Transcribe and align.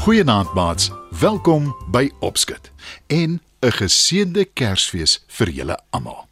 Goeienaand 0.00 0.54
maats, 0.54 0.90
welkom 1.20 1.76
by 1.92 2.10
Opskud 2.24 2.70
en 3.06 3.42
'n 3.60 3.72
geseënde 3.72 4.44
Kersfees 4.44 5.18
vir 5.26 5.48
julle 5.50 5.78
almal. 5.90 6.28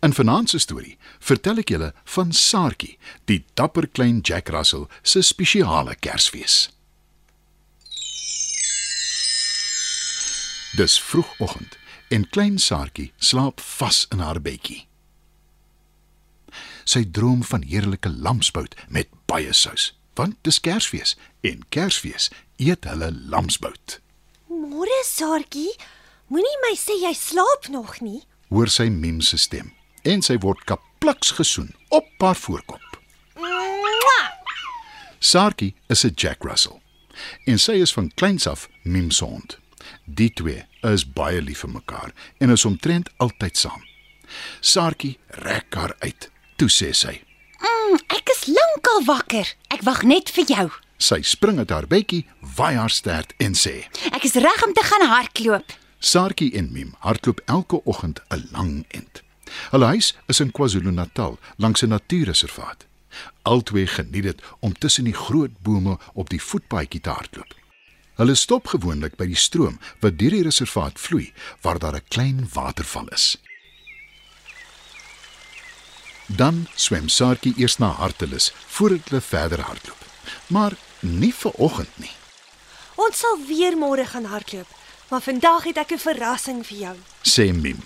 In 0.00 0.12
vanaand 0.12 0.50
se 0.50 0.58
storie 0.58 0.98
vertel 1.18 1.58
ek 1.58 1.68
julle 1.68 1.92
van 2.04 2.32
Saartjie, 2.32 2.98
die 3.24 3.44
dapper 3.54 3.88
klein 3.88 4.20
Jack 4.22 4.48
Russell 4.48 4.86
se 5.02 5.22
spesiale 5.22 5.96
Kersfees. 5.96 6.70
Dis 10.76 11.00
vroegoggend 11.00 11.78
en 12.08 12.28
klein 12.28 12.58
Saartjie 12.58 13.12
slaap 13.18 13.60
vas 13.60 14.06
in 14.10 14.18
haar 14.18 14.40
bedjie. 14.40 14.86
Sy 16.84 17.04
droom 17.10 17.42
van 17.42 17.62
heerlike 17.62 18.08
lamsbout 18.08 18.74
met 18.88 19.08
baie 19.26 19.52
sous, 19.52 19.99
want 20.20 20.36
dis 20.46 20.60
Kersfees 20.60 21.16
en 21.46 21.64
Kersfees 21.72 22.28
eet 22.60 22.84
hulle 22.90 23.10
lamsbout. 23.32 23.98
Môre, 24.50 25.00
Saartjie. 25.08 25.72
Moenie 26.30 26.58
my 26.66 26.76
sê 26.78 26.94
jy 27.00 27.14
slaap 27.16 27.70
nog 27.72 27.96
nie. 28.04 28.20
Hoor 28.52 28.70
sy 28.70 28.90
miem 28.92 29.20
se 29.24 29.38
stem 29.40 29.72
en 30.06 30.22
sy 30.24 30.36
word 30.42 30.62
kapliks 30.68 31.32
gesoen 31.38 31.72
op 31.90 32.06
haar 32.22 32.38
voorkop. 32.38 32.86
Saartjie 35.20 35.74
is 35.88 36.04
'n 36.04 36.14
Jack 36.16 36.44
Russell 36.44 36.80
en 37.46 37.58
sy 37.58 37.72
is 37.72 37.92
van 37.92 38.10
kleins 38.14 38.46
af 38.46 38.68
miem 38.82 39.10
se 39.10 39.24
hond. 39.24 39.58
Die 40.04 40.30
twee 40.32 40.64
is 40.82 41.04
baie 41.04 41.40
lief 41.42 41.60
vir 41.60 41.70
mekaar 41.70 42.12
en 42.38 42.50
is 42.50 42.64
omtrent 42.64 43.10
altyd 43.16 43.56
saam. 43.56 43.82
Saartjie 44.60 45.18
rek 45.28 45.74
haar 45.74 45.96
uit. 46.00 46.30
Toe 46.56 46.68
sê 46.68 46.92
sy: 46.94 47.20
Mm, 47.60 47.98
ek 48.06 48.28
is 48.30 48.46
lankal 48.46 49.04
wakker. 49.04 49.48
Ek 49.80 49.86
wag 49.88 50.02
net 50.04 50.28
vir 50.36 50.44
jou. 50.44 50.64
Sy 51.00 51.22
spring 51.24 51.56
uit 51.56 51.70
haar 51.72 51.86
bedjie, 51.88 52.26
waai 52.58 52.76
haar 52.76 52.92
stert 52.92 53.30
en 53.40 53.54
sê: 53.56 53.86
Ek 54.12 54.26
is 54.28 54.36
reg 54.36 54.64
om 54.66 54.74
te 54.76 54.84
gaan 54.84 55.06
hardloop. 55.08 55.72
Saartjie 56.04 56.50
en 56.60 56.68
Miem 56.68 56.90
hardloop 57.00 57.40
elke 57.46 57.80
oggend 57.88 58.20
'n 58.28 58.44
lang 58.52 58.84
end. 58.92 59.22
Hulle 59.72 59.86
huis 59.86 60.12
is 60.28 60.40
in 60.40 60.52
KwaZulu-Natal, 60.52 61.38
langs 61.56 61.82
'n 61.82 61.88
natuurreservaat. 61.96 62.84
Albei 63.42 63.86
geniet 63.86 64.22
dit 64.22 64.42
om 64.60 64.78
tussen 64.78 65.04
die 65.04 65.16
groot 65.16 65.62
bome 65.62 65.98
op 66.12 66.28
die 66.28 66.42
voetpaadjie 66.42 67.00
te 67.00 67.10
hardloop. 67.10 67.54
Hulle 68.20 68.34
stop 68.34 68.66
gewoonlik 68.66 69.16
by 69.16 69.26
die 69.26 69.42
stroom 69.48 69.80
wat 70.00 70.18
deur 70.18 70.30
die 70.30 70.42
reservaat 70.42 71.00
vloei, 71.00 71.32
waar 71.62 71.78
daar 71.78 71.96
'n 71.96 72.08
klein 72.08 72.48
waterval 72.52 73.08
is. 73.08 73.38
Dan 76.36 76.66
swem 76.74 77.08
Saartjie 77.08 77.54
eers 77.58 77.76
na 77.78 77.88
hartelus 77.98 78.52
voordat 78.66 79.08
hulle 79.08 79.20
verder 79.20 79.60
hardloop. 79.60 80.04
Maar 80.46 80.72
nie 81.00 81.32
vir 81.34 81.52
oggend 81.58 81.98
nie. 81.98 82.12
Ons 82.94 83.18
sal 83.18 83.38
weer 83.48 83.74
môre 83.76 84.04
gaan 84.06 84.28
hardloop, 84.30 84.68
maar 85.08 85.20
vandag 85.24 85.64
het 85.64 85.76
ek 85.76 85.92
'n 85.92 85.98
verrassing 85.98 86.66
vir 86.66 86.78
jou. 86.78 86.96
sê 87.22 87.52
Mim. 87.54 87.82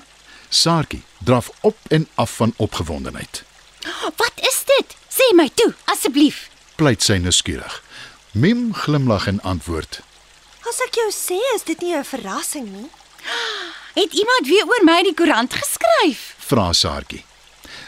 Saartjie 0.48 1.02
draf 1.24 1.50
op 1.60 1.76
en 1.88 2.08
af 2.14 2.36
van 2.36 2.52
opgewondenheid. 2.56 3.44
Wat 4.16 4.32
is 4.36 4.62
dit? 4.64 4.96
Sê 5.08 5.34
my 5.34 5.50
toe, 5.54 5.74
asseblief. 5.84 6.48
Pleit 6.76 7.02
sy 7.02 7.16
nuuskierig. 7.16 7.82
Mim 8.32 8.74
glimlag 8.74 9.26
en 9.26 9.40
antwoord: 9.42 10.00
As 10.68 10.80
ek 10.80 10.94
jou 10.94 11.10
sê, 11.12 11.38
is 11.54 11.62
dit 11.62 11.80
nie 11.80 11.94
'n 11.96 12.04
verrassing 12.04 12.68
nie. 12.72 12.90
Het 14.00 14.12
iemand 14.12 14.46
weer 14.46 14.66
oor 14.66 14.84
my 14.84 14.98
in 14.98 15.04
die 15.04 15.14
koerant 15.14 15.52
geskryf? 15.54 16.34
Vra 16.38 16.72
Saartjie. 16.72 17.24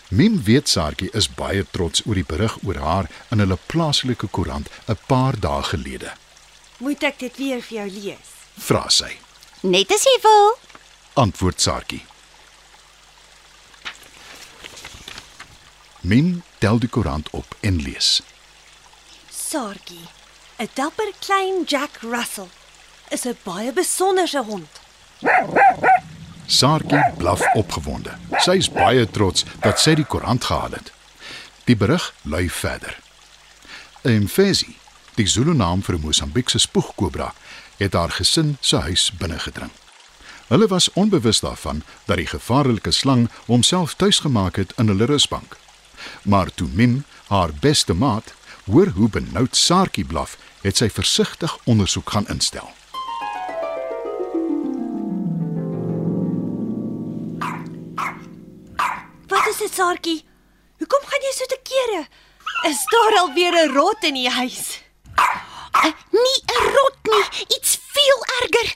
Mim 0.08 0.42
weet 0.42 0.68
Saartjie 0.68 1.10
is 1.10 1.26
baie 1.34 1.64
trots 1.70 2.02
oor 2.06 2.14
die 2.14 2.26
berig 2.26 2.54
oor 2.62 2.78
haar 2.78 3.08
in 3.34 3.42
hulle 3.42 3.58
plaaslike 3.66 4.28
koerant 4.30 4.68
'n 4.86 4.98
paar 5.06 5.34
dae 5.40 5.62
gelede. 5.62 6.12
Moet 6.78 7.02
ek 7.02 7.18
dit 7.18 7.36
weer 7.36 7.60
vir 7.62 7.76
jou 7.78 7.88
lees? 7.90 8.28
Vra 8.58 8.88
sy. 8.88 9.18
Net 9.62 9.90
as 9.90 10.04
jy 10.04 10.18
wil. 10.22 10.58
Antwoord 11.14 11.60
Saartjie. 11.60 12.04
Mim 16.00 16.42
tel 16.58 16.78
die 16.78 16.88
koerant 16.88 17.30
op 17.30 17.56
en 17.60 17.82
lees. 17.82 18.22
Saartjie, 19.30 20.06
'n 20.58 20.68
dapper 20.74 21.10
klein 21.18 21.64
Jack 21.64 21.98
Russell, 22.02 22.50
is 23.10 23.26
'n 23.26 23.36
baie 23.42 23.72
besonderse 23.72 24.42
hond. 24.42 24.70
Saartjie 26.46 27.02
blaf 27.18 27.42
opgewonde. 27.54 28.12
Sy 28.38 28.60
is 28.60 28.68
baie 28.70 29.02
trots 29.10 29.42
dat 29.64 29.80
sy 29.82 29.96
die 29.98 30.06
koerant 30.06 30.44
gehaal 30.46 30.76
het. 30.78 30.92
Die 31.66 31.74
berig 31.76 32.12
lui 32.22 32.46
verder. 32.50 32.94
'n 34.04 34.22
Mfezi, 34.24 34.76
die 35.14 35.26
Zulu 35.26 35.54
naam 35.54 35.82
vir 35.82 35.96
'n 35.96 36.00
Mosambiekse 36.00 36.58
spoegkobra, 36.58 37.34
het 37.76 37.92
haar 37.92 38.10
gesin 38.10 38.56
se 38.60 38.76
huis 38.76 39.10
binnengedring. 39.18 39.70
Hulle 40.46 40.66
was 40.66 40.92
onbewus 40.92 41.40
daarvan 41.40 41.82
dat 42.04 42.16
die 42.16 42.26
gevaarlike 42.26 42.90
slang 42.90 43.28
homself 43.46 43.94
tuisgemaak 43.94 44.56
het 44.56 44.72
in 44.76 44.88
hulle 44.88 45.04
rusbank. 45.04 45.56
Maar 46.22 46.54
toe 46.54 46.68
Mim, 46.72 47.04
haar 47.26 47.50
beste 47.60 47.94
maat, 47.94 48.34
hoor 48.64 48.86
hoe 48.86 49.08
benoud 49.08 49.56
Saartjie 49.56 50.04
blaf, 50.04 50.36
het 50.60 50.76
sy 50.76 50.90
versigtig 50.90 51.58
ondersoek 51.64 52.10
gaan 52.10 52.28
instel. 52.28 52.70
Saartjie? 59.76 60.24
Hoekom 60.80 61.02
gaan 61.04 61.24
jy 61.26 61.32
so 61.36 61.46
te 61.50 61.58
kere? 61.68 62.06
Is 62.68 62.80
daar 62.92 63.16
alweer 63.20 63.52
'n 63.62 63.74
rot 63.74 64.04
in 64.08 64.14
die 64.14 64.30
huis? 64.30 64.80
Uh, 65.20 65.92
nie 66.10 66.40
'n 66.56 66.64
rot 66.76 66.98
nie, 67.12 67.24
iets 67.56 67.76
veel 67.96 68.20
erger. 68.40 68.74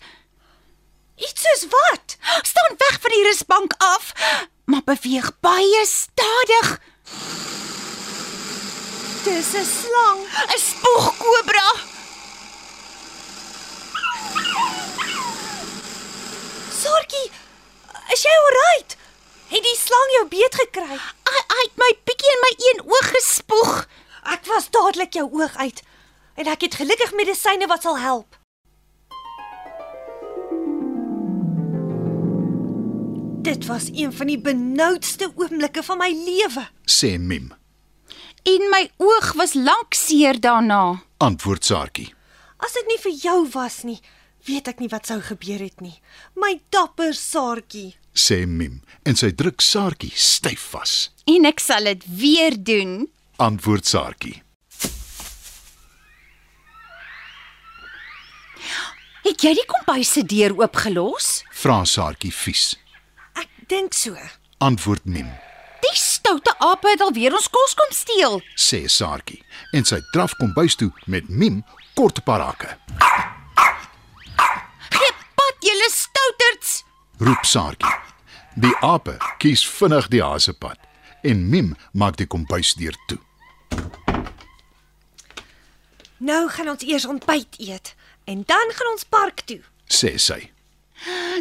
Iets 1.17 1.41
soos 1.47 1.65
wat? 1.77 2.17
Staan 2.53 2.77
weg 2.77 3.01
van 3.01 3.11
die 3.17 3.23
rusbank 3.25 3.73
af, 3.79 4.13
maar 4.65 4.85
beweeg 4.85 5.33
baie 5.41 5.83
stadig. 5.87 6.69
Dis 9.25 9.53
'n 9.55 9.69
slang. 9.81 10.21
'n 10.53 10.61
Spoegkobra. 10.69 11.69
Saartjie, 16.83 17.31
is 18.13 18.23
jy 18.23 18.35
alright? 18.45 19.00
Het 19.51 19.65
die 19.67 19.79
slang 19.79 20.11
jou 20.15 20.27
beet 20.31 20.55
gekry? 20.55 20.97
Hy 20.97 21.63
het 21.65 21.81
my 21.81 21.89
bietjie 22.07 22.35
in 22.35 22.45
my 22.45 22.51
een 22.67 22.83
oog 22.87 23.09
gespoeg. 23.17 23.73
Ek 24.31 24.45
was 24.47 24.69
dadelik 24.71 25.17
jou 25.19 25.27
oog 25.27 25.57
uit 25.59 25.81
en 26.41 26.49
ek 26.49 26.63
het 26.69 26.77
gelukkig 26.79 27.11
medisyne 27.19 27.67
wat 27.69 27.83
sal 27.85 27.99
help. 27.99 28.39
Dit 33.43 33.67
was 33.67 33.89
een 33.91 34.13
van 34.15 34.31
die 34.31 34.39
benoudste 34.39 35.33
oomblikke 35.35 35.83
van 35.83 35.99
my 35.99 36.13
lewe. 36.15 36.69
Sê 36.87 37.17
Mim. 37.19 37.51
En 38.47 38.71
my 38.71 38.85
oog 39.03 39.33
was 39.41 39.57
lank 39.59 39.99
seer 39.99 40.39
daarna. 40.41 41.03
Antwoord 41.19 41.65
Saartjie. 41.65 42.13
As 42.63 42.73
dit 42.79 42.87
nie 42.87 43.01
vir 43.03 43.17
jou 43.19 43.39
was 43.57 43.83
nie, 43.83 43.99
weet 44.47 44.69
ek 44.69 44.81
nie 44.81 44.89
wat 44.89 45.07
sou 45.07 45.21
gebeur 45.21 45.59
het 45.63 45.81
nie. 45.81 45.97
My 46.37 46.61
dapper 46.71 47.15
Saartjie. 47.15 47.95
sê 48.15 48.47
Mim 48.47 48.81
en 49.07 49.15
sy 49.17 49.31
druk 49.33 49.61
Saartjie 49.63 50.13
styf 50.15 50.71
vas. 50.73 51.11
En 51.27 51.45
ek 51.47 51.61
sal 51.61 51.85
dit 51.85 52.05
weer 52.09 52.57
doen. 52.59 53.09
Antwoord 53.39 53.87
Saartjie. 53.87 54.43
Het 59.25 59.45
jy 59.45 59.53
die 59.61 59.67
kombuis 59.69 60.11
se 60.17 60.23
deur 60.27 60.55
oopgelos? 60.59 61.29
Vra 61.63 61.83
Saartjie 61.89 62.33
vies. 62.35 62.75
Ek 63.39 63.49
dink 63.71 63.95
so. 63.97 64.17
Antwoord 64.61 65.05
Mim, 65.07 65.29
Die 65.81 65.97
stoute 65.97 66.53
ape 66.61 66.91
het 66.93 67.01
alweer 67.01 67.33
ons 67.35 67.49
kos 67.49 67.73
kom 67.75 67.89
steel. 67.97 68.41
sê 68.57 68.83
Saartjie 68.93 69.41
en 69.73 69.85
sy 69.89 70.01
draf 70.13 70.35
kombuis 70.39 70.77
toe 70.77 70.91
met 71.07 71.29
Mim 71.29 71.63
kort 71.97 72.21
parake. 72.25 72.69
Roep 77.21 77.45
Saartjie. 77.45 77.93
Die 78.61 78.73
ape 78.81 79.17
kies 79.43 79.63
vinnig 79.69 80.09
die 80.13 80.23
hasepad 80.25 80.79
en 81.23 81.43
Mim 81.53 81.75
maak 81.93 82.17
die 82.17 82.27
kombuisdeur 82.27 82.97
toe. 83.11 83.19
Nou 86.21 86.47
gaan 86.53 86.71
ons 86.73 86.85
eers 86.85 87.05
ontbyt 87.09 87.59
eet 87.61 87.95
en 88.29 88.43
dan 88.49 88.73
gaan 88.77 88.93
ons 88.93 89.05
park 89.05 89.45
toe. 89.49 89.61
sê 89.91 90.17
sy. 90.19 90.51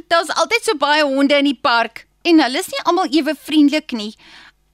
Daar's 0.07 0.31
altyd 0.35 0.63
so 0.63 0.75
baie 0.79 1.03
honde 1.03 1.35
in 1.37 1.49
die 1.51 1.59
park 1.61 2.05
en 2.27 2.39
hulle 2.43 2.59
is 2.59 2.69
nie 2.71 2.83
almal 2.83 3.11
ewe 3.11 3.35
vriendelik 3.35 3.91
nie. 3.95 4.13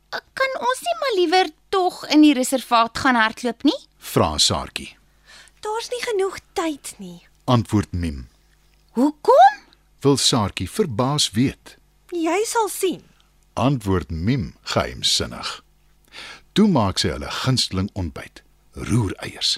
Kan 0.09 0.57
ons 0.61 0.81
nie 0.85 0.95
maar 1.01 1.15
liewer 1.19 1.49
tog 1.69 2.05
in 2.13 2.21
die 2.21 2.33
reservaat 2.33 2.97
gaan 2.97 3.17
hardloop 3.19 3.63
nie? 3.67 3.77
Vra 3.99 4.37
Saartjie. 4.37 4.95
Daar's 5.61 5.89
nie 5.91 6.01
genoeg 6.05 6.39
tyd 6.53 6.93
nie. 6.97 7.19
Antwoord 7.45 7.91
Mim. 7.93 8.27
Hoekom? 8.97 9.64
Wil 10.05 10.17
Saartjie 10.17 10.69
verbaas 10.69 11.31
weet. 11.31 11.77
Jy 12.13 12.41
sal 12.45 12.67
sien. 12.69 13.01
Antwoord 13.53 14.11
Mim 14.11 14.53
geheimsinnig. 14.61 15.63
Toe 16.53 16.67
maak 16.69 17.01
sy 17.01 17.09
hulle 17.09 17.31
gunsteling 17.33 17.89
ontbyt, 17.97 18.43
roereiers. 18.77 19.55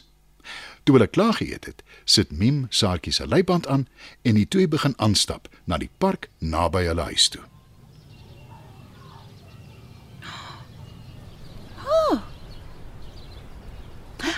Toe 0.87 0.95
hulle 0.95 1.09
klaar 1.11 1.35
geëet 1.41 1.67
het, 1.67 1.83
sit 2.05 2.31
Mim 2.31 2.63
Saartjie 2.69 3.11
se 3.11 3.27
leiband 3.27 3.67
aan 3.67 3.89
en 4.23 4.39
die 4.39 4.47
twee 4.47 4.71
begin 4.71 4.95
aanstap 5.03 5.51
na 5.65 5.81
die 5.83 5.91
park 5.99 6.29
naby 6.39 6.85
hulle 6.87 7.09
huis 7.11 7.27
toe. 7.35 7.43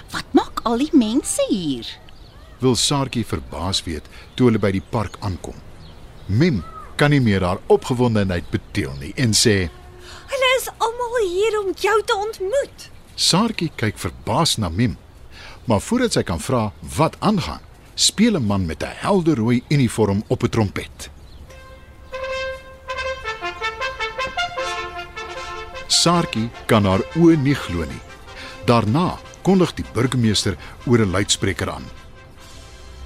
Wat 0.09 0.33
maak 0.33 0.65
al 0.65 0.81
die 0.81 0.93
mense 0.97 1.45
hier? 1.53 1.85
Wil 2.65 2.75
Saartjie 2.75 3.27
verbaas 3.29 3.85
weet 3.85 4.09
toe 4.33 4.49
hulle 4.49 4.57
by 4.57 4.73
die 4.73 4.87
park 4.97 5.21
aankom. 5.21 5.68
Mim 6.29 6.61
kan 6.95 7.09
nie 7.09 7.21
meer 7.21 7.41
haar 7.41 7.57
opgewondenheid 7.73 8.49
beteel 8.53 8.93
nie 9.01 9.13
en 9.17 9.33
sê: 9.33 9.69
Hulle 10.29 10.49
is 10.59 10.67
almal 10.77 11.15
hier 11.25 11.59
om 11.59 11.71
jou 11.73 11.95
te 12.05 12.15
ontmoet. 12.15 12.89
Saartjie 13.15 13.71
kyk 13.75 13.97
verbaas 13.97 14.57
na 14.61 14.69
Mim. 14.69 14.97
Maar 15.65 15.81
voordat 15.81 16.13
sy 16.13 16.23
kan 16.23 16.39
vra 16.39 16.69
wat 16.97 17.17
aangaan, 17.19 17.61
speel 17.95 18.37
'n 18.37 18.45
man 18.45 18.65
met 18.65 18.83
'n 18.83 18.93
helder 19.05 19.35
rooi 19.35 19.63
uniform 19.69 20.23
op 20.27 20.43
'n 20.43 20.49
trompet. 20.49 21.09
Saartjie 25.87 26.49
kan 26.65 26.85
haar 26.85 27.01
oë 27.15 27.35
nie 27.37 27.55
glo 27.55 27.85
nie. 27.85 28.03
Daarna 28.65 29.17
kondig 29.41 29.73
die 29.73 29.85
burgemeester 29.93 30.57
oor 30.85 30.99
'n 30.99 31.11
luidspreker 31.11 31.69
aan. 31.69 31.98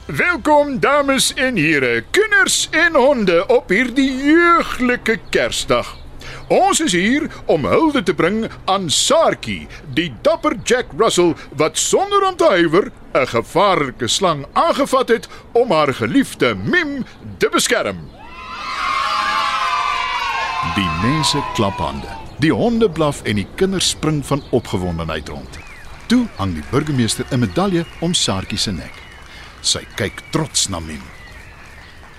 Welkom 0.06 0.80
dames 0.80 1.34
en 1.34 1.56
here, 1.56 2.04
kinders 2.12 2.68
en 2.72 2.96
honde 2.96 3.48
op 3.48 3.70
hierdie 3.72 4.10
jeuglike 4.12 5.16
Kersdag. 5.32 5.94
Ons 6.52 6.82
is 6.84 6.92
hier 6.92 7.30
om 7.48 7.64
hulde 7.64 8.02
te 8.04 8.12
bring 8.14 8.50
aan 8.68 8.90
Saartjie, 8.92 9.62
die 9.96 10.10
dapper 10.22 10.58
Jack 10.68 10.92
Russell 11.00 11.32
wat 11.56 11.80
sonder 11.80 12.26
om 12.28 12.36
te 12.36 12.50
huiwer 12.52 12.92
'n 13.14 13.28
gevaarlike 13.32 14.08
slang 14.08 14.46
aangevat 14.54 15.08
het 15.08 15.28
om 15.52 15.72
haar 15.72 15.94
geliefde 15.94 16.56
Mim 16.56 17.06
te 17.38 17.50
beskerm. 17.50 18.00
Die 20.76 20.92
mense 21.02 21.44
klap 21.56 21.78
hande. 21.78 22.12
Die 22.40 22.54
honde 22.54 22.90
blaf 22.90 23.24
en 23.24 23.36
die 23.36 23.48
kinders 23.56 23.90
spring 23.90 24.26
van 24.26 24.44
opgewondenheid 24.50 25.30
rond. 25.30 25.60
Toe 26.08 26.28
hang 26.36 26.54
die 26.54 26.64
burgemeester 26.72 27.26
'n 27.32 27.40
medalje 27.40 27.86
om 28.00 28.14
Saartjie 28.14 28.58
se 28.58 28.72
nek. 28.72 29.03
Sy 29.64 29.84
kyk 29.96 30.22
trots 30.36 30.68
na 30.70 30.80
Mim. 30.84 31.02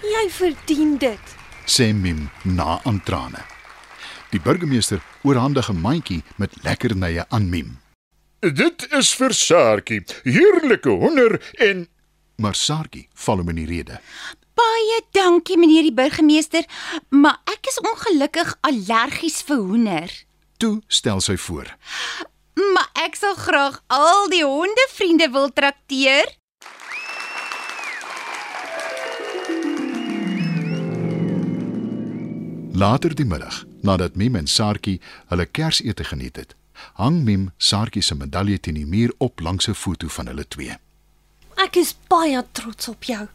Jy 0.03 0.29
verdien 0.33 0.97
dit. 0.99 1.33
sê 1.67 1.93
Mim 1.95 2.29
na 2.45 2.81
aan 2.85 3.01
trane. 3.05 3.41
Die 4.33 4.41
burgemeester 4.41 5.01
oorhandig 5.23 5.71
'n 5.71 5.81
mandjie 5.81 6.23
met 6.37 6.51
lekkernye 6.63 7.25
aan 7.29 7.49
Mim. 7.51 7.79
Dit 8.41 8.87
is 8.93 9.15
vir 9.15 9.33
Saartjie, 9.33 10.05
heerlike 10.25 10.89
hoender 10.89 11.41
en 11.59 11.89
Maar 12.37 12.55
Saartjie 12.55 13.09
val 13.15 13.43
hom 13.43 13.53
in 13.53 13.61
die 13.63 13.69
rede. 13.69 14.01
Baie 14.59 15.01
dankie 15.15 15.59
meneer 15.59 15.87
die 15.87 15.95
burgemeester, 15.95 16.67
maar 17.11 17.41
ek 17.51 17.71
is 17.71 17.79
ongelukkig 17.83 18.55
allergies 18.67 19.41
vir 19.47 19.63
hoender. 19.63 20.15
Toe 20.59 20.81
stel 20.89 21.23
sy 21.23 21.37
voor. 21.47 21.71
Maar 22.75 22.91
ek 23.07 23.19
sal 23.19 23.35
graag 23.39 23.81
al 23.91 24.29
die 24.31 24.45
hondevriende 24.47 25.31
wil 25.35 25.51
trakteer. 25.55 26.27
Later 32.75 33.15
die 33.15 33.25
middag, 33.25 33.65
nadat 33.87 34.17
Mim 34.19 34.35
en 34.35 34.49
Saartjie 34.51 34.97
hulle 35.31 35.45
Kersete 35.47 36.05
geniet 36.05 36.37
het, 36.37 36.57
hang 36.99 37.21
Mim 37.23 37.53
Saartjie 37.57 38.03
se 38.03 38.17
medalje 38.19 38.59
teen 38.59 38.75
die 38.75 38.87
muur 38.87 39.13
op 39.23 39.41
langs 39.41 39.69
'n 39.69 39.75
foto 39.79 40.09
van 40.09 40.27
hulle 40.27 40.49
twee. 40.49 40.75
Ek 41.55 41.77
is 41.77 41.95
baie 42.09 42.43
trots 42.53 42.89
op 42.89 43.05
jou. 43.05 43.29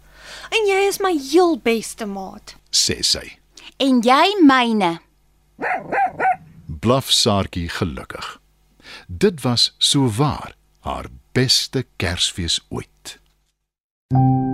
En 0.52 0.68
jy 0.68 0.88
is 0.88 1.00
my 1.00 1.16
heel 1.32 1.58
beste 1.58 2.06
maat. 2.06 2.56
sê 2.70 3.00
sy. 3.02 3.40
En 3.78 4.02
jy 4.02 4.36
myne. 4.44 5.00
Blaf 6.80 7.12
Saartjie 7.12 7.70
gelukkig. 7.70 8.42
Dit 9.08 9.42
was 9.42 9.74
so 9.78 10.10
waar 10.10 10.56
haar 10.80 11.06
beste 11.32 11.86
Kersfees 11.96 12.60
ooit. 12.70 13.20
Thank 14.12 14.44
you 14.44 14.49